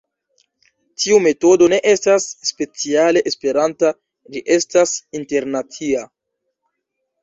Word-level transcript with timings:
Tiu 1.03 1.19
metodo 1.25 1.67
ne 1.75 1.79
estas 1.91 2.27
speciale 2.53 3.25
Esperanta, 3.35 3.95
ĝi 4.33 4.45
estas 4.59 4.99
internacia. 5.23 6.09